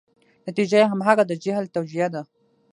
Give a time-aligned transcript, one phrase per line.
[0.47, 2.21] نتیجه یې همغه د جهل توجیه ده.